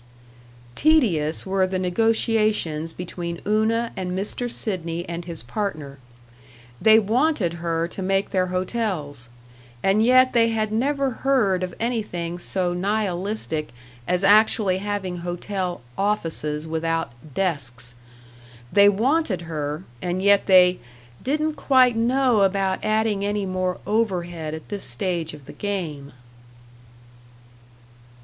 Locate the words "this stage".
24.69-25.35